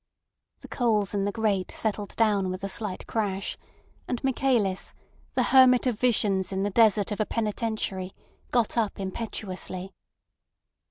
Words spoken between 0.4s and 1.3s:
The coals in